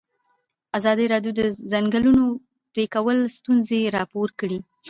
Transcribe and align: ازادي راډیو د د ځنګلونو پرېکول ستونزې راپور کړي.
ازادي 0.77 1.05
راډیو 1.13 1.31
د 1.35 1.39
د 1.39 1.41
ځنګلونو 1.71 2.23
پرېکول 2.71 3.17
ستونزې 3.37 3.79
راپور 3.97 4.29
کړي. 4.39 4.59